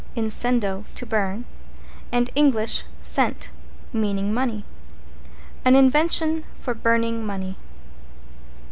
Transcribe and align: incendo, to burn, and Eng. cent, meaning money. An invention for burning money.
incendo, 0.15 0.83
to 0.95 1.05
burn, 1.05 1.45
and 2.11 2.31
Eng. 2.35 2.51
cent, 3.03 3.51
meaning 3.93 4.33
money. 4.33 4.65
An 5.63 5.75
invention 5.75 6.43
for 6.57 6.73
burning 6.73 7.23
money. 7.23 7.55